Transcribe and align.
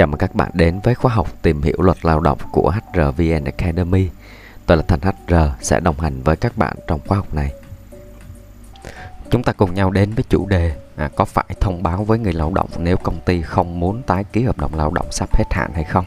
Chào 0.00 0.06
mừng 0.06 0.18
các 0.18 0.34
bạn 0.34 0.50
đến 0.54 0.80
với 0.82 0.94
khóa 0.94 1.12
học 1.14 1.42
tìm 1.42 1.62
hiểu 1.62 1.76
luật 1.78 2.04
lao 2.04 2.20
động 2.20 2.38
của 2.52 2.70
HRVN 2.70 3.44
Academy. 3.44 4.08
Tôi 4.66 4.76
là 4.76 4.82
Thành 4.82 5.00
HR 5.00 5.34
sẽ 5.60 5.80
đồng 5.80 6.00
hành 6.00 6.22
với 6.22 6.36
các 6.36 6.56
bạn 6.56 6.76
trong 6.86 7.00
khóa 7.06 7.16
học 7.18 7.34
này. 7.34 7.52
Chúng 9.30 9.42
ta 9.42 9.52
cùng 9.52 9.74
nhau 9.74 9.90
đến 9.90 10.14
với 10.14 10.24
chủ 10.28 10.46
đề 10.46 10.72
à, 10.96 11.10
có 11.16 11.24
phải 11.24 11.44
thông 11.60 11.82
báo 11.82 12.04
với 12.04 12.18
người 12.18 12.32
lao 12.32 12.52
động 12.54 12.68
nếu 12.78 12.96
công 12.96 13.20
ty 13.20 13.42
không 13.42 13.80
muốn 13.80 14.02
tái 14.02 14.24
ký 14.24 14.42
hợp 14.42 14.58
đồng 14.58 14.74
lao 14.74 14.90
động 14.90 15.06
sắp 15.10 15.36
hết 15.36 15.44
hạn 15.50 15.70
hay 15.74 15.84
không? 15.84 16.04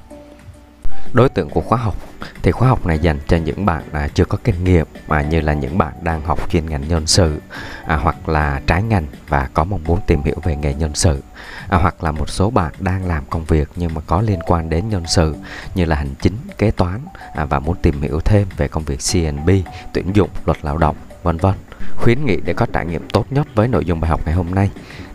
Đối 1.14 1.30
tượng 1.30 1.50
của 1.50 1.62
khóa 1.62 1.78
học 1.78 1.96
thì 2.44 2.52
khóa 2.52 2.70
học 2.70 2.86
này 2.86 3.00
dành 3.00 3.20
cho 3.28 3.38
những 3.38 3.66
bạn 3.66 3.84
à, 3.92 4.08
chưa 4.14 4.26
có 4.26 4.38
kinh 4.44 4.64
nghiệm 4.64 4.88
mà 5.08 5.22
như 5.22 5.42
là 5.42 5.54
những 5.54 5.78
bạn 5.78 5.94
đang 6.02 6.22
học 6.22 6.50
chuyên 6.50 6.66
ngành 6.70 6.88
nhân 6.88 7.08
sự 7.08 7.42
à, 7.86 7.96
hoặc 7.96 8.30
là 8.30 8.62
trái 8.68 8.84
ngành 8.84 9.06
và 9.28 9.50
có 9.54 9.64
mong 9.64 9.84
muốn 9.84 10.00
tìm 10.08 10.24
hiểu 10.24 10.36
về 10.44 10.56
nghề 10.56 10.74
nhân 10.74 10.96
sự 10.96 11.24
à, 11.70 11.78
hoặc 11.78 12.04
là 12.04 12.12
một 12.12 12.30
số 12.30 12.50
bạn 12.50 12.74
đang 12.80 13.08
làm 13.08 13.24
công 13.30 13.46
việc 13.46 13.70
nhưng 13.76 13.94
mà 13.94 14.02
có 14.08 14.22
liên 14.22 14.40
quan 14.46 14.70
đến 14.70 14.90
nhân 14.90 15.04
sự 15.08 15.36
như 15.76 15.86
là 15.86 15.96
hành 15.96 16.16
chính, 16.22 16.38
kế 16.58 16.72
toán 16.72 17.00
à, 17.36 17.46
và 17.46 17.60
muốn 17.60 17.76
tìm 17.82 18.02
hiểu 18.02 18.20
thêm 18.20 18.48
về 18.58 18.68
công 18.68 18.84
việc 18.84 19.00
CNB, 19.12 19.50
tuyển 19.94 20.16
dụng, 20.16 20.30
luật 20.46 20.58
lao 20.62 20.78
động, 20.78 20.96
vân 21.24 21.38
vân. 21.38 21.54
Khuyến 21.98 22.26
nghị 22.26 22.38
để 22.46 22.54
có 22.54 22.66
trải 22.74 22.86
nghiệm 22.86 23.08
tốt 23.08 23.26
nhất 23.30 23.48
với 23.56 23.68
nội 23.68 23.86
dung 23.86 24.00
bài 24.00 24.10
học 24.10 24.22
ngày 24.26 24.36
hôm 24.36 24.56
nay 24.56 24.70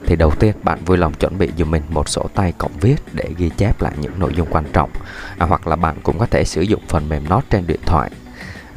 thì 0.07 0.17
đầu 0.17 0.31
tiên 0.31 0.55
bạn 0.63 0.79
vui 0.85 0.97
lòng 0.97 1.15
chuẩn 1.15 1.39
bị 1.39 1.51
dùm 1.59 1.71
mình 1.71 1.83
một 1.89 2.09
sổ 2.09 2.27
tay 2.35 2.53
cộng 2.59 2.79
viết 2.81 2.97
để 3.13 3.25
ghi 3.37 3.51
chép 3.57 3.83
lại 3.83 3.93
những 4.01 4.19
nội 4.19 4.33
dung 4.37 4.49
quan 4.51 4.65
trọng 4.73 4.91
à, 5.39 5.47
hoặc 5.47 5.67
là 5.67 5.77
bạn 5.77 5.97
cũng 6.03 6.19
có 6.19 6.27
thể 6.27 6.45
sử 6.45 6.63
dụng 6.63 6.83
phần 6.89 7.09
mềm 7.09 7.29
note 7.29 7.47
trên 7.51 7.67
điện 7.67 7.81
thoại 7.87 8.11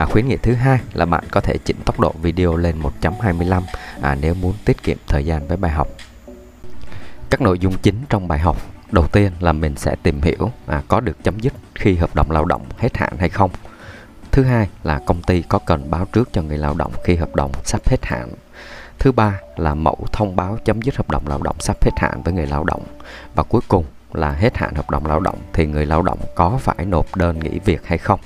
À, 0.02 0.06
khuyến 0.06 0.28
nghị 0.28 0.38
thứ 0.38 0.54
hai 0.54 0.80
là 0.94 1.06
bạn 1.06 1.24
có 1.32 1.42
thể 1.42 1.58
chỉnh 1.58 1.78
tốc 1.86 2.00
độ 2.00 2.14
video 2.22 2.58
lên 2.58 2.76
1.25 3.02 3.62
à, 4.02 4.16
nếu 4.22 4.34
muốn 4.34 4.54
tiết 4.66 4.84
kiệm 4.84 4.98
thời 5.08 5.26
gian 5.26 5.48
với 5.48 5.58
bài 5.58 5.72
học. 5.72 5.88
Các 7.30 7.42
nội 7.42 7.60
dung 7.60 7.78
chính 7.78 7.96
trong 8.10 8.28
bài 8.28 8.40
học 8.40 8.58
đầu 8.92 9.08
tiên 9.08 9.32
là 9.40 9.52
mình 9.54 9.76
sẽ 9.76 9.96
tìm 10.04 10.22
hiểu 10.22 10.52
à, 10.68 10.82
có 10.88 11.00
được 11.00 11.24
chấm 11.24 11.40
dứt 11.40 11.54
khi 11.76 11.96
hợp 11.96 12.16
đồng 12.16 12.32
lao 12.32 12.46
động 12.46 12.66
hết 12.78 12.98
hạn 12.98 13.14
hay 13.20 13.30
không. 13.30 13.52
Thứ 14.32 14.44
hai 14.44 14.70
là 14.84 15.00
công 15.06 15.22
ty 15.22 15.42
có 15.42 15.60
cần 15.66 15.92
báo 15.92 16.06
trước 16.06 16.30
cho 16.34 16.42
người 16.42 16.58
lao 16.58 16.74
động 16.74 16.92
khi 17.04 17.16
hợp 17.16 17.36
đồng 17.36 17.52
sắp 17.64 17.82
hết 17.86 18.06
hạn. 18.06 18.30
Thứ 19.00 19.12
ba 19.12 19.40
là 19.58 19.74
mẫu 19.74 19.98
thông 20.12 20.36
báo 20.36 20.58
chấm 20.66 20.82
dứt 20.82 20.96
hợp 20.96 21.10
đồng 21.10 21.28
lao 21.28 21.42
động 21.44 21.56
sắp 21.60 21.84
hết 21.84 21.92
hạn 21.98 22.22
với 22.24 22.34
người 22.34 22.48
lao 22.48 22.64
động. 22.64 22.84
Và 23.36 23.44
cuối 23.44 23.62
cùng 23.68 23.86
là 24.14 24.32
hết 24.32 24.58
hạn 24.58 24.76
hợp 24.76 24.90
đồng 24.90 25.06
lao 25.06 25.20
động 25.20 25.38
thì 25.54 25.66
người 25.66 25.86
lao 25.86 26.02
động 26.02 26.20
có 26.36 26.58
phải 26.62 26.86
nộp 26.86 27.16
đơn 27.16 27.40
nghỉ 27.40 27.60
việc 27.60 27.88
hay 27.88 27.98
không. 27.98 28.20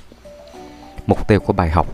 Mục 1.08 1.28
tiêu 1.28 1.40
của 1.40 1.54
bài 1.54 1.70
học 1.70 1.88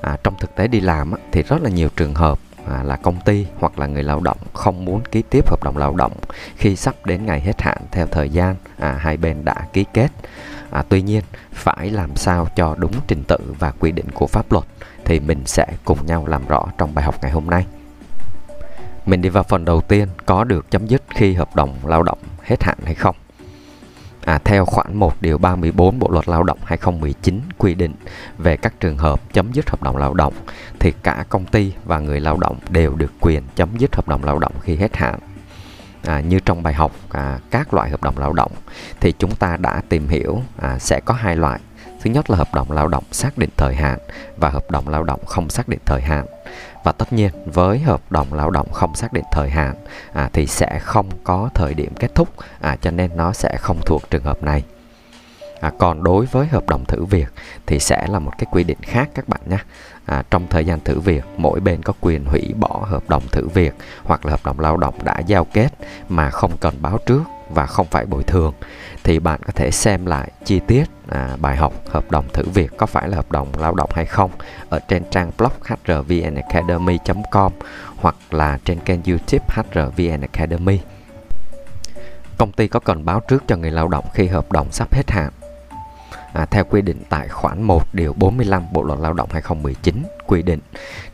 à, 0.00 0.16
trong 0.22 0.34
thực 0.40 0.56
tế 0.56 0.68
đi 0.68 0.80
làm 0.80 1.12
thì 1.32 1.42
rất 1.42 1.62
là 1.62 1.70
nhiều 1.70 1.88
trường 1.96 2.14
hợp 2.14 2.38
à, 2.66 2.82
là 2.82 2.96
công 2.96 3.20
ty 3.24 3.46
hoặc 3.58 3.78
là 3.78 3.86
người 3.86 4.02
lao 4.02 4.20
động 4.20 4.38
không 4.52 4.84
muốn 4.84 5.02
ký 5.10 5.22
tiếp 5.30 5.50
hợp 5.50 5.64
đồng 5.64 5.76
lao 5.76 5.94
động 5.94 6.12
khi 6.56 6.76
sắp 6.76 7.06
đến 7.06 7.26
ngày 7.26 7.40
hết 7.40 7.62
hạn 7.62 7.78
theo 7.90 8.06
thời 8.06 8.30
gian 8.30 8.56
à, 8.78 8.92
hai 9.00 9.16
bên 9.16 9.44
đã 9.44 9.54
ký 9.72 9.84
kết. 9.92 10.08
À, 10.70 10.84
tuy 10.88 11.02
nhiên 11.02 11.22
phải 11.52 11.90
làm 11.90 12.16
sao 12.16 12.48
cho 12.56 12.74
đúng 12.78 12.92
trình 13.06 13.22
tự 13.28 13.38
và 13.58 13.70
quy 13.70 13.92
định 13.92 14.06
của 14.14 14.26
pháp 14.26 14.52
luật 14.52 14.64
thì 15.04 15.20
mình 15.20 15.42
sẽ 15.46 15.66
cùng 15.84 16.06
nhau 16.06 16.26
làm 16.26 16.46
rõ 16.48 16.66
trong 16.78 16.94
bài 16.94 17.04
học 17.04 17.14
ngày 17.22 17.30
hôm 17.30 17.50
nay. 17.50 17.66
Mình 19.06 19.22
đi 19.22 19.28
vào 19.28 19.42
phần 19.42 19.64
đầu 19.64 19.80
tiên 19.80 20.08
có 20.26 20.44
được 20.44 20.70
chấm 20.70 20.86
dứt 20.86 21.02
khi 21.08 21.34
hợp 21.34 21.56
đồng 21.56 21.74
lao 21.84 22.02
động 22.02 22.18
hết 22.42 22.62
hạn 22.62 22.78
hay 22.84 22.94
không. 22.94 23.16
À, 24.24 24.38
theo 24.44 24.64
khoản 24.64 24.96
1 24.96 25.14
điều 25.20 25.38
34 25.38 25.98
Bộ 25.98 26.10
luật 26.10 26.28
Lao 26.28 26.42
động 26.42 26.58
2019 26.64 27.40
quy 27.58 27.74
định 27.74 27.94
về 28.38 28.56
các 28.56 28.80
trường 28.80 28.98
hợp 28.98 29.20
chấm 29.32 29.52
dứt 29.52 29.70
hợp 29.70 29.82
đồng 29.82 29.96
lao 29.96 30.14
động 30.14 30.34
thì 30.78 30.92
cả 31.02 31.24
công 31.28 31.44
ty 31.44 31.72
và 31.84 31.98
người 31.98 32.20
lao 32.20 32.36
động 32.36 32.56
đều 32.68 32.94
được 32.94 33.12
quyền 33.20 33.42
chấm 33.56 33.68
dứt 33.78 33.96
hợp 33.96 34.08
đồng 34.08 34.24
lao 34.24 34.38
động 34.38 34.52
khi 34.60 34.76
hết 34.76 34.96
hạn. 34.96 35.18
À, 36.04 36.20
như 36.20 36.40
trong 36.40 36.62
bài 36.62 36.74
học 36.74 36.92
à, 37.10 37.38
các 37.50 37.74
loại 37.74 37.90
hợp 37.90 38.02
đồng 38.02 38.18
lao 38.18 38.32
động 38.32 38.52
thì 39.00 39.12
chúng 39.18 39.34
ta 39.34 39.56
đã 39.56 39.82
tìm 39.88 40.08
hiểu 40.08 40.42
à, 40.56 40.78
sẽ 40.78 41.00
có 41.04 41.14
hai 41.14 41.36
loại. 41.36 41.60
Thứ 42.02 42.10
nhất 42.10 42.30
là 42.30 42.36
hợp 42.36 42.54
đồng 42.54 42.70
lao 42.70 42.88
động 42.88 43.04
xác 43.12 43.38
định 43.38 43.50
thời 43.56 43.74
hạn 43.74 43.98
và 44.36 44.48
hợp 44.48 44.70
đồng 44.70 44.88
lao 44.88 45.04
động 45.04 45.20
không 45.26 45.50
xác 45.50 45.68
định 45.68 45.80
thời 45.86 46.02
hạn 46.02 46.26
và 46.84 46.92
tất 46.92 47.12
nhiên 47.12 47.30
với 47.46 47.78
hợp 47.78 48.00
đồng 48.10 48.32
lao 48.32 48.50
động 48.50 48.72
không 48.72 48.94
xác 48.94 49.12
định 49.12 49.24
thời 49.32 49.50
hạn 49.50 49.74
à, 50.12 50.30
thì 50.32 50.46
sẽ 50.46 50.78
không 50.82 51.10
có 51.24 51.50
thời 51.54 51.74
điểm 51.74 51.94
kết 51.94 52.14
thúc 52.14 52.28
à, 52.60 52.76
cho 52.80 52.90
nên 52.90 53.16
nó 53.16 53.32
sẽ 53.32 53.56
không 53.60 53.80
thuộc 53.86 54.10
trường 54.10 54.24
hợp 54.24 54.42
này 54.42 54.62
à, 55.60 55.72
còn 55.78 56.02
đối 56.02 56.26
với 56.26 56.46
hợp 56.46 56.68
đồng 56.68 56.84
thử 56.84 57.04
việc 57.04 57.28
thì 57.66 57.78
sẽ 57.78 58.06
là 58.08 58.18
một 58.18 58.32
cái 58.38 58.46
quy 58.50 58.64
định 58.64 58.78
khác 58.82 59.08
các 59.14 59.28
bạn 59.28 59.40
nhé. 59.46 59.58
À, 60.06 60.22
trong 60.30 60.46
thời 60.50 60.64
gian 60.64 60.80
thử 60.80 61.00
việc 61.00 61.24
mỗi 61.36 61.60
bên 61.60 61.82
có 61.82 61.92
quyền 62.00 62.24
hủy 62.24 62.54
bỏ 62.56 62.86
hợp 62.88 63.08
đồng 63.08 63.22
thử 63.32 63.48
việc 63.48 63.74
hoặc 64.04 64.26
là 64.26 64.30
hợp 64.30 64.40
đồng 64.44 64.60
lao 64.60 64.76
động 64.76 64.94
đã 65.04 65.18
giao 65.26 65.44
kết 65.44 65.68
mà 66.08 66.30
không 66.30 66.56
cần 66.56 66.74
báo 66.80 66.98
trước 67.06 67.22
và 67.50 67.66
không 67.66 67.86
phải 67.90 68.06
bồi 68.06 68.22
thường. 68.22 68.54
Thì 69.04 69.18
bạn 69.18 69.40
có 69.46 69.52
thể 69.52 69.70
xem 69.70 70.06
lại 70.06 70.30
chi 70.44 70.60
tiết 70.66 70.84
à, 71.08 71.36
bài 71.40 71.56
học 71.56 71.72
hợp 71.88 72.10
đồng 72.10 72.24
thử 72.32 72.42
việc 72.54 72.70
có 72.76 72.86
phải 72.86 73.08
là 73.08 73.16
hợp 73.16 73.32
đồng 73.32 73.48
lao 73.58 73.74
động 73.74 73.90
hay 73.94 74.06
không 74.06 74.30
ở 74.68 74.78
trên 74.88 75.02
trang 75.10 75.30
blog 75.38 75.52
hrvnacademy.com 75.84 77.52
hoặc 77.96 78.16
là 78.30 78.58
trên 78.64 78.80
kênh 78.80 79.02
youtube 79.02 79.44
hrvn 79.48 80.20
academy. 80.20 80.80
Công 82.36 82.52
ty 82.52 82.68
có 82.68 82.80
cần 82.80 83.04
báo 83.04 83.20
trước 83.28 83.42
cho 83.48 83.56
người 83.56 83.70
lao 83.70 83.88
động 83.88 84.04
khi 84.14 84.26
hợp 84.26 84.52
đồng 84.52 84.72
sắp 84.72 84.94
hết 84.94 85.10
hạn? 85.10 85.30
À, 86.38 86.46
theo 86.50 86.64
quy 86.64 86.82
định 86.82 87.02
tại 87.08 87.28
khoản 87.28 87.62
1 87.62 87.94
điều 87.94 88.12
45 88.12 88.62
Bộ 88.72 88.82
luật 88.82 88.98
Lao 88.98 89.12
động 89.12 89.28
2019 89.32 90.02
quy 90.26 90.42
định 90.42 90.60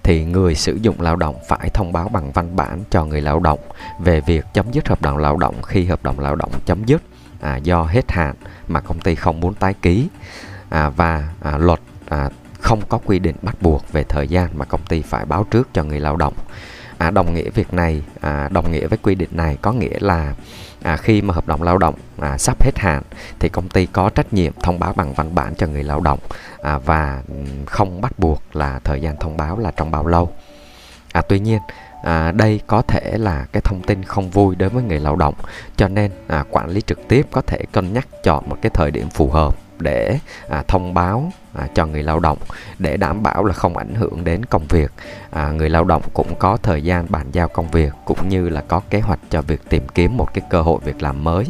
thì 0.02 0.24
người 0.24 0.54
sử 0.54 0.74
dụng 0.74 1.00
lao 1.00 1.16
động 1.16 1.36
phải 1.48 1.70
thông 1.74 1.92
báo 1.92 2.08
bằng 2.08 2.32
văn 2.32 2.56
bản 2.56 2.84
cho 2.90 3.04
người 3.04 3.20
lao 3.20 3.40
động 3.40 3.58
về 4.00 4.20
việc 4.20 4.44
chấm 4.54 4.72
dứt 4.72 4.88
hợp 4.88 5.02
đồng 5.02 5.16
lao 5.16 5.36
động 5.36 5.62
khi 5.62 5.84
hợp 5.84 6.02
đồng 6.02 6.20
lao 6.20 6.36
động 6.36 6.50
chấm 6.66 6.84
dứt 6.84 7.02
à, 7.40 7.56
do 7.56 7.82
hết 7.82 8.12
hạn 8.12 8.34
mà 8.68 8.80
công 8.80 9.00
ty 9.00 9.14
không 9.14 9.40
muốn 9.40 9.54
tái 9.54 9.74
ký 9.82 10.08
à, 10.68 10.88
và 10.88 11.28
à, 11.42 11.58
luật 11.58 11.80
à, 12.08 12.28
không 12.60 12.80
có 12.88 12.98
quy 13.04 13.18
định 13.18 13.36
bắt 13.42 13.56
buộc 13.60 13.92
về 13.92 14.04
thời 14.04 14.28
gian 14.28 14.58
mà 14.58 14.64
công 14.64 14.80
ty 14.88 15.02
phải 15.02 15.24
báo 15.24 15.46
trước 15.50 15.68
cho 15.72 15.84
người 15.84 16.00
lao 16.00 16.16
động. 16.16 16.34
À, 16.98 17.10
đồng 17.10 17.34
nghĩa 17.34 17.50
việc 17.50 17.74
này, 17.74 18.02
à, 18.20 18.48
đồng 18.52 18.72
nghĩa 18.72 18.86
với 18.86 18.98
quy 19.02 19.14
định 19.14 19.30
này 19.32 19.58
có 19.62 19.72
nghĩa 19.72 19.98
là 20.00 20.34
à, 20.82 20.96
khi 20.96 21.22
mà 21.22 21.34
hợp 21.34 21.46
đồng 21.46 21.62
lao 21.62 21.78
động 21.78 21.94
à, 22.18 22.38
sắp 22.38 22.62
hết 22.62 22.78
hạn 22.78 23.02
thì 23.38 23.48
công 23.48 23.68
ty 23.68 23.86
có 23.86 24.10
trách 24.10 24.32
nhiệm 24.32 24.52
thông 24.62 24.78
báo 24.78 24.92
bằng 24.92 25.14
văn 25.14 25.34
bản 25.34 25.54
cho 25.54 25.66
người 25.66 25.82
lao 25.82 26.00
động 26.00 26.18
à, 26.62 26.78
và 26.78 27.22
không 27.66 28.00
bắt 28.00 28.18
buộc 28.18 28.42
là 28.52 28.80
thời 28.84 29.00
gian 29.00 29.16
thông 29.16 29.36
báo 29.36 29.58
là 29.58 29.70
trong 29.76 29.90
bao 29.90 30.06
lâu. 30.06 30.32
À, 31.12 31.22
tuy 31.28 31.40
nhiên 31.40 31.58
à, 32.02 32.32
đây 32.32 32.60
có 32.66 32.82
thể 32.82 33.18
là 33.18 33.46
cái 33.52 33.62
thông 33.64 33.82
tin 33.82 34.02
không 34.02 34.30
vui 34.30 34.54
đối 34.56 34.68
với 34.68 34.82
người 34.82 35.00
lao 35.00 35.16
động 35.16 35.34
cho 35.76 35.88
nên 35.88 36.10
à, 36.28 36.44
quản 36.50 36.70
lý 36.70 36.80
trực 36.80 37.08
tiếp 37.08 37.26
có 37.30 37.40
thể 37.40 37.58
cân 37.72 37.92
nhắc 37.92 38.08
chọn 38.22 38.48
một 38.48 38.56
cái 38.62 38.70
thời 38.74 38.90
điểm 38.90 39.08
phù 39.10 39.30
hợp 39.30 39.63
để 39.84 40.18
à, 40.48 40.62
thông 40.68 40.94
báo 40.94 41.32
à, 41.54 41.68
cho 41.74 41.86
người 41.86 42.02
lao 42.02 42.20
động 42.20 42.38
để 42.78 42.96
đảm 42.96 43.22
bảo 43.22 43.44
là 43.44 43.52
không 43.52 43.76
ảnh 43.76 43.94
hưởng 43.94 44.24
đến 44.24 44.44
công 44.44 44.66
việc. 44.66 44.92
À, 45.30 45.50
người 45.50 45.70
lao 45.70 45.84
động 45.84 46.02
cũng 46.14 46.34
có 46.38 46.56
thời 46.62 46.82
gian 46.82 47.06
bàn 47.08 47.26
giao 47.32 47.48
công 47.48 47.70
việc 47.70 47.92
cũng 48.04 48.28
như 48.28 48.48
là 48.48 48.60
có 48.68 48.80
kế 48.90 49.00
hoạch 49.00 49.20
cho 49.30 49.42
việc 49.42 49.60
tìm 49.68 49.88
kiếm 49.94 50.16
một 50.16 50.34
cái 50.34 50.44
cơ 50.50 50.62
hội 50.62 50.80
việc 50.84 51.02
làm 51.02 51.24
mới. 51.24 51.44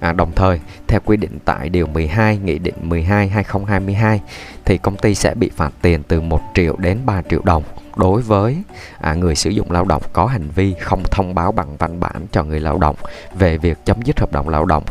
À, 0.00 0.12
đồng 0.12 0.32
thời, 0.32 0.60
theo 0.86 1.00
quy 1.04 1.16
định 1.16 1.38
tại 1.44 1.68
Điều 1.68 1.86
12 1.86 2.38
Nghị 2.38 2.58
định 2.58 2.74
12 2.80 3.28
2022 3.28 4.20
thì 4.64 4.78
công 4.78 4.96
ty 4.96 5.14
sẽ 5.14 5.34
bị 5.34 5.50
phạt 5.56 5.72
tiền 5.82 6.02
từ 6.02 6.20
1 6.20 6.40
triệu 6.54 6.76
đến 6.76 6.98
3 7.06 7.22
triệu 7.30 7.40
đồng 7.44 7.62
đối 7.96 8.22
với 8.22 8.62
à, 9.00 9.14
người 9.14 9.34
sử 9.34 9.50
dụng 9.50 9.70
lao 9.70 9.84
động 9.84 10.02
có 10.12 10.26
hành 10.26 10.48
vi 10.54 10.74
không 10.80 11.02
thông 11.10 11.34
báo 11.34 11.52
bằng 11.52 11.76
văn 11.76 12.00
bản 12.00 12.26
cho 12.32 12.44
người 12.44 12.60
lao 12.60 12.78
động 12.78 12.96
về 13.38 13.58
việc 13.58 13.78
chấm 13.84 14.02
dứt 14.02 14.20
hợp 14.20 14.32
đồng 14.32 14.48
lao 14.48 14.64
động 14.64 14.84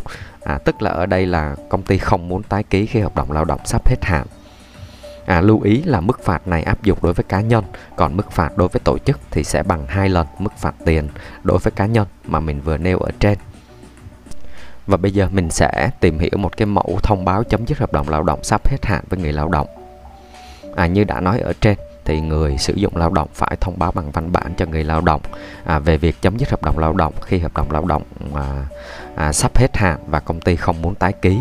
à, 0.47 0.57
tức 0.57 0.81
là 0.81 0.91
ở 0.91 1.05
đây 1.05 1.25
là 1.25 1.55
công 1.69 1.83
ty 1.83 1.97
không 1.97 2.27
muốn 2.27 2.43
tái 2.43 2.63
ký 2.63 2.85
khi 2.85 2.99
hợp 2.99 3.15
đồng 3.15 3.31
lao 3.31 3.45
động 3.45 3.59
sắp 3.65 3.87
hết 3.89 4.05
hạn 4.05 4.27
À, 5.27 5.41
lưu 5.41 5.61
ý 5.61 5.83
là 5.83 6.01
mức 6.01 6.23
phạt 6.23 6.47
này 6.47 6.63
áp 6.63 6.83
dụng 6.83 6.97
đối 7.01 7.13
với 7.13 7.23
cá 7.23 7.41
nhân, 7.41 7.63
còn 7.95 8.17
mức 8.17 8.31
phạt 8.31 8.57
đối 8.57 8.67
với 8.67 8.79
tổ 8.83 8.97
chức 8.97 9.19
thì 9.31 9.43
sẽ 9.43 9.63
bằng 9.63 9.85
hai 9.87 10.09
lần 10.09 10.27
mức 10.39 10.57
phạt 10.57 10.75
tiền 10.85 11.09
đối 11.43 11.57
với 11.57 11.71
cá 11.71 11.85
nhân 11.85 12.07
mà 12.23 12.39
mình 12.39 12.61
vừa 12.61 12.77
nêu 12.77 12.99
ở 12.99 13.11
trên. 13.19 13.37
Và 14.87 14.97
bây 14.97 15.11
giờ 15.11 15.29
mình 15.31 15.49
sẽ 15.49 15.89
tìm 15.99 16.19
hiểu 16.19 16.31
một 16.37 16.57
cái 16.57 16.65
mẫu 16.65 16.99
thông 17.03 17.25
báo 17.25 17.43
chấm 17.43 17.65
dứt 17.67 17.77
hợp 17.77 17.93
đồng 17.93 18.09
lao 18.09 18.23
động 18.23 18.43
sắp 18.43 18.67
hết 18.67 18.85
hạn 18.85 19.03
với 19.09 19.19
người 19.19 19.33
lao 19.33 19.49
động. 19.49 19.67
À, 20.75 20.87
như 20.87 21.03
đã 21.03 21.19
nói 21.19 21.39
ở 21.39 21.53
trên, 21.61 21.77
thì 22.07 22.21
người 22.21 22.57
sử 22.57 22.73
dụng 22.73 22.97
lao 22.97 23.09
động 23.09 23.27
phải 23.33 23.57
thông 23.61 23.79
báo 23.79 23.91
bằng 23.91 24.11
văn 24.11 24.31
bản 24.31 24.53
cho 24.57 24.65
người 24.65 24.83
lao 24.83 25.01
động 25.01 25.21
à, 25.65 25.79
về 25.79 25.97
việc 25.97 26.21
chấm 26.21 26.37
dứt 26.37 26.49
hợp 26.49 26.63
đồng 26.63 26.79
lao 26.79 26.93
động. 26.93 27.13
Khi 27.21 27.39
hợp 27.39 27.53
đồng 27.53 27.71
lao 27.71 27.85
động 27.85 28.03
à, 28.35 28.65
à, 29.15 29.33
sắp 29.33 29.57
hết 29.57 29.77
hạn 29.77 29.99
và 30.07 30.19
công 30.19 30.39
ty 30.39 30.55
không 30.55 30.81
muốn 30.81 30.95
tái 30.95 31.13
ký 31.13 31.39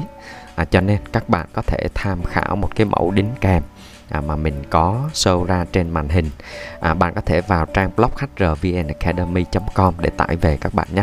à, 0.54 0.64
cho 0.64 0.80
nên 0.80 0.98
các 1.12 1.28
bạn 1.28 1.46
có 1.52 1.62
thể 1.62 1.86
tham 1.94 2.22
khảo 2.22 2.56
một 2.56 2.76
cái 2.76 2.84
mẫu 2.84 3.10
đính 3.10 3.30
kèm 3.40 3.62
à, 4.08 4.20
mà 4.20 4.36
mình 4.36 4.54
có 4.70 5.10
show 5.12 5.44
ra 5.44 5.64
trên 5.72 5.90
màn 5.90 6.08
hình. 6.08 6.30
À, 6.80 6.94
bạn 6.94 7.14
có 7.14 7.20
thể 7.20 7.40
vào 7.40 7.66
trang 7.66 7.90
blog 7.96 8.10
hrvnacademy.com 8.36 9.94
để 9.98 10.10
tải 10.16 10.36
về 10.36 10.58
các 10.60 10.74
bạn 10.74 10.88
nhé. 10.94 11.02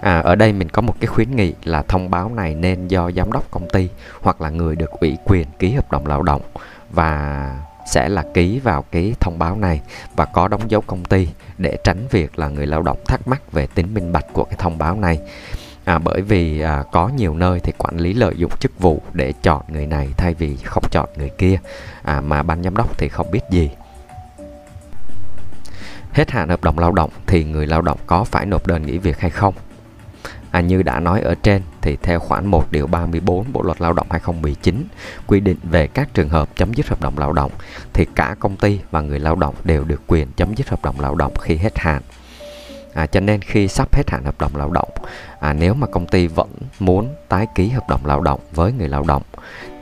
À, 0.00 0.20
ở 0.20 0.34
đây 0.34 0.52
mình 0.52 0.68
có 0.68 0.82
một 0.82 0.94
cái 1.00 1.06
khuyến 1.06 1.36
nghị 1.36 1.54
là 1.64 1.82
thông 1.82 2.10
báo 2.10 2.30
này 2.34 2.54
nên 2.54 2.88
do 2.88 3.10
giám 3.10 3.32
đốc 3.32 3.50
công 3.50 3.68
ty 3.68 3.88
hoặc 4.20 4.40
là 4.40 4.50
người 4.50 4.76
được 4.76 4.90
ủy 4.90 5.16
quyền 5.24 5.46
ký 5.58 5.72
hợp 5.72 5.92
đồng 5.92 6.06
lao 6.06 6.22
động. 6.22 6.42
Và 6.90 7.69
sẽ 7.90 8.08
là 8.08 8.24
ký 8.34 8.58
vào 8.58 8.84
cái 8.90 9.14
thông 9.20 9.38
báo 9.38 9.56
này 9.56 9.80
và 10.16 10.24
có 10.24 10.48
đóng 10.48 10.70
dấu 10.70 10.80
công 10.80 11.04
ty 11.04 11.28
để 11.58 11.78
tránh 11.84 12.06
việc 12.10 12.38
là 12.38 12.48
người 12.48 12.66
lao 12.66 12.82
động 12.82 12.98
thắc 13.06 13.28
mắc 13.28 13.52
về 13.52 13.66
tính 13.66 13.94
minh 13.94 14.12
bạch 14.12 14.26
của 14.32 14.44
cái 14.44 14.54
thông 14.58 14.78
báo 14.78 14.96
này. 14.96 15.18
À, 15.84 15.98
bởi 15.98 16.22
vì 16.22 16.60
à, 16.60 16.84
có 16.92 17.08
nhiều 17.08 17.34
nơi 17.34 17.60
thì 17.60 17.72
quản 17.78 17.98
lý 17.98 18.14
lợi 18.14 18.34
dụng 18.36 18.50
chức 18.60 18.78
vụ 18.78 19.02
để 19.12 19.32
chọn 19.42 19.62
người 19.68 19.86
này 19.86 20.08
thay 20.16 20.34
vì 20.34 20.56
không 20.56 20.84
chọn 20.90 21.08
người 21.16 21.30
kia 21.38 21.58
à, 22.02 22.20
mà 22.20 22.42
ban 22.42 22.62
giám 22.62 22.76
đốc 22.76 22.98
thì 22.98 23.08
không 23.08 23.30
biết 23.30 23.42
gì. 23.50 23.70
Hết 26.12 26.30
hạn 26.30 26.48
hợp 26.48 26.64
đồng 26.64 26.78
lao 26.78 26.92
động 26.92 27.10
thì 27.26 27.44
người 27.44 27.66
lao 27.66 27.82
động 27.82 27.98
có 28.06 28.24
phải 28.24 28.46
nộp 28.46 28.66
đơn 28.66 28.86
nghỉ 28.86 28.98
việc 28.98 29.20
hay 29.20 29.30
không? 29.30 29.54
À, 30.50 30.60
như 30.60 30.82
đã 30.82 31.00
nói 31.00 31.20
ở 31.20 31.34
trên 31.42 31.62
thì 31.80 31.96
theo 32.02 32.20
khoản 32.20 32.46
1 32.46 32.64
điều 32.70 32.86
34 32.86 33.52
Bộ 33.52 33.62
luật 33.62 33.80
Lao 33.80 33.92
động 33.92 34.06
2019 34.10 34.84
quy 35.26 35.40
định 35.40 35.56
về 35.62 35.86
các 35.86 36.14
trường 36.14 36.28
hợp 36.28 36.48
chấm 36.56 36.74
dứt 36.74 36.88
hợp 36.88 37.00
đồng 37.00 37.18
lao 37.18 37.32
động 37.32 37.52
thì 37.92 38.06
cả 38.14 38.36
công 38.40 38.56
ty 38.56 38.80
và 38.90 39.00
người 39.00 39.18
lao 39.18 39.36
động 39.36 39.54
đều 39.64 39.84
được 39.84 40.02
quyền 40.06 40.28
chấm 40.36 40.54
dứt 40.54 40.68
hợp 40.68 40.84
đồng 40.84 41.00
lao 41.00 41.14
động 41.14 41.32
khi 41.40 41.56
hết 41.56 41.78
hạn. 41.78 42.02
À, 42.94 43.06
cho 43.06 43.20
nên 43.20 43.40
khi 43.40 43.68
sắp 43.68 43.94
hết 43.94 44.10
hạn 44.10 44.24
hợp 44.24 44.40
đồng 44.40 44.56
lao 44.56 44.70
động, 44.70 44.88
à, 45.40 45.52
nếu 45.52 45.74
mà 45.74 45.86
công 45.86 46.06
ty 46.06 46.26
vẫn 46.26 46.48
muốn 46.80 47.14
tái 47.28 47.46
ký 47.54 47.68
hợp 47.68 47.88
đồng 47.88 48.06
lao 48.06 48.20
động 48.20 48.40
với 48.52 48.72
người 48.72 48.88
lao 48.88 49.02
động 49.02 49.22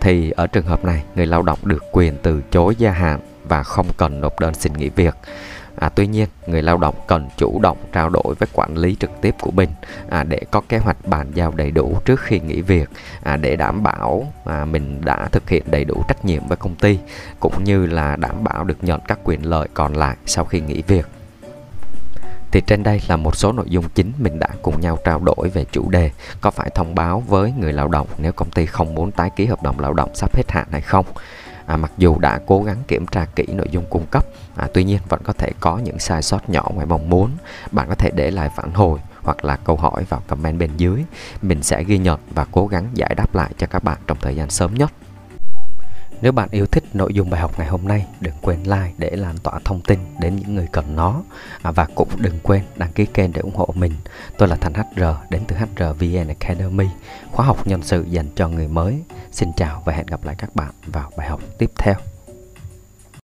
thì 0.01 0.31
ở 0.31 0.47
trường 0.47 0.67
hợp 0.67 0.85
này 0.85 1.03
người 1.17 1.27
lao 1.27 1.43
động 1.43 1.59
được 1.63 1.85
quyền 1.93 2.17
từ 2.23 2.43
chối 2.51 2.75
gia 2.79 2.91
hạn 2.91 3.21
và 3.49 3.63
không 3.63 3.87
cần 3.97 4.21
nộp 4.21 4.41
đơn 4.41 4.55
xin 4.55 4.73
nghỉ 4.73 4.89
việc. 4.89 5.15
À, 5.81 5.89
tuy 5.95 6.07
nhiên, 6.07 6.29
người 6.47 6.63
lao 6.63 6.79
động 6.79 6.95
cần 7.07 7.29
chủ 7.37 7.61
động 7.63 7.77
trao 7.93 8.09
đổi 8.09 8.35
với 8.39 8.49
quản 8.53 8.77
lý 8.77 8.97
trực 9.01 9.11
tiếp 9.21 9.35
của 9.41 9.51
mình 9.51 9.69
à, 10.11 10.25
để 10.25 10.41
có 10.51 10.61
kế 10.69 10.79
hoạch 10.79 11.07
bàn 11.07 11.31
giao 11.35 11.53
đầy 11.57 11.71
đủ 11.71 11.99
trước 12.05 12.21
khi 12.21 12.41
nghỉ 12.41 12.61
việc 12.61 12.91
à, 13.23 13.37
để 13.37 13.57
đảm 13.57 13.83
bảo 13.83 14.33
à, 14.45 14.65
mình 14.65 15.01
đã 15.05 15.29
thực 15.33 15.49
hiện 15.49 15.63
đầy 15.67 15.85
đủ 15.85 16.03
trách 16.09 16.25
nhiệm 16.25 16.47
với 16.47 16.57
công 16.57 16.75
ty 16.75 16.99
cũng 17.41 17.65
như 17.65 17.87
là 17.87 18.17
đảm 18.17 18.45
bảo 18.45 18.65
được 18.65 18.85
nhận 18.85 19.01
các 19.01 19.19
quyền 19.25 19.47
lợi 19.47 19.69
còn 19.75 19.95
lại 19.95 20.17
sau 20.27 20.45
khi 20.45 20.61
nghỉ 20.61 20.83
việc. 20.83 21.07
Thì 22.51 22.61
trên 22.67 22.83
đây 22.83 23.01
là 23.09 23.17
một 23.17 23.37
số 23.37 23.53
nội 23.53 23.67
dung 23.69 23.85
chính 23.95 24.13
mình 24.19 24.39
đã 24.39 24.49
cùng 24.63 24.81
nhau 24.81 24.99
trao 25.05 25.21
đổi 25.25 25.49
về 25.49 25.65
chủ 25.73 25.91
đề 25.91 26.11
có 26.41 26.51
phải 26.51 26.71
thông 26.75 26.95
báo 26.95 27.23
với 27.27 27.53
người 27.59 27.73
lao 27.73 27.89
động 27.89 28.07
nếu 28.19 28.33
công 28.33 28.51
ty 28.51 28.67
không 28.67 28.95
muốn 28.95 29.11
tái 29.11 29.31
ký 29.37 29.47
hợp 29.47 29.63
đồng 29.63 29.81
lao 29.81 29.95
động 29.95 30.11
sắp 30.15 30.37
hết 30.37 30.51
hạn 30.51 30.67
hay 30.71 30.81
không 30.81 31.07
à, 31.69 31.77
mặc 31.77 31.93
dù 31.99 32.19
đã 32.19 32.41
cố 32.47 32.63
gắng 32.63 32.83
kiểm 32.89 33.07
tra 33.07 33.27
kỹ 33.37 33.47
nội 33.49 33.67
dung 33.71 33.85
cung 33.91 34.07
cấp 34.11 34.27
à, 34.57 34.69
tuy 34.75 34.85
nhiên 34.85 34.99
vẫn 35.09 35.21
có 35.25 35.33
thể 35.33 35.51
có 35.61 35.79
những 35.79 35.99
sai 35.99 36.23
sót 36.23 36.51
nhỏ 36.51 36.71
ngoài 36.75 36.87
mong 36.87 37.11
muốn. 37.11 37.31
Bạn 37.73 37.89
có 37.89 37.95
thể 37.95 38.11
để 38.15 38.31
lại 38.31 38.51
phản 38.57 38.73
hồi 38.73 38.99
hoặc 39.23 39.45
là 39.45 39.57
câu 39.57 39.77
hỏi 39.77 40.05
vào 40.09 40.23
comment 40.27 40.59
bên 40.59 40.71
dưới. 40.77 41.05
Mình 41.43 41.63
sẽ 41.63 41.85
ghi 41.85 41.99
nhận 41.99 42.21
và 42.35 42.47
cố 42.51 42.67
gắng 42.67 42.89
giải 42.95 43.15
đáp 43.17 43.35
lại 43.35 43.51
cho 43.59 43.67
các 43.67 43.85
bạn 43.85 43.99
trong 44.07 44.19
thời 44.21 44.37
gian 44.37 44.51
sớm 44.51 44.75
nhất 44.75 44.93
nếu 46.21 46.33
bạn 46.33 46.49
yêu 46.51 46.67
thích 46.67 46.85
nội 46.93 47.15
dung 47.15 47.31
bài 47.31 47.41
học 47.41 47.59
ngày 47.59 47.69
hôm 47.69 47.89
nay, 47.89 48.07
đừng 48.21 48.35
quên 48.43 48.63
like 48.63 48.93
để 48.99 49.11
lan 49.11 49.39
tỏa 49.39 49.61
thông 49.65 49.81
tin 49.81 49.99
đến 50.21 50.37
những 50.37 50.55
người 50.55 50.69
cần 50.73 50.97
nó. 50.97 51.23
À, 51.63 51.71
và 51.71 51.87
cũng 51.95 52.09
đừng 52.17 52.39
quên 52.43 52.63
đăng 52.77 52.93
ký 52.93 53.07
kênh 53.07 53.33
để 53.33 53.41
ủng 53.41 53.55
hộ 53.55 53.69
mình. 53.75 53.93
Tôi 54.39 54.49
là 54.49 54.57
Thành 54.57 54.75
HR 54.75 55.03
đến 55.31 55.43
từ 55.49 55.57
HRVN 55.57 56.29
Academy, 56.29 56.87
khóa 57.33 57.47
học 57.47 57.67
nhân 57.67 57.83
sự 57.83 58.03
dành 58.03 58.27
cho 58.37 58.49
người 58.49 58.69
mới. 58.69 59.03
Xin 59.33 59.53
chào 59.57 59.83
và 59.85 59.93
hẹn 59.93 60.07
gặp 60.07 60.25
lại 60.25 60.35
các 60.39 60.55
bạn 60.55 60.71
vào 60.87 61.11
bài 61.17 61.29
học 61.29 61.41
tiếp 61.59 61.71
theo. 61.79 61.95